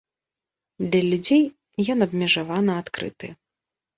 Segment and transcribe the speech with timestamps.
[0.89, 1.43] Для людзей
[1.95, 3.27] ён абмежавана адкрыты.